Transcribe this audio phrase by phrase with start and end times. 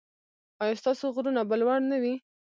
[0.61, 2.15] ایا ستاسو غرونه به لوړ نه وي؟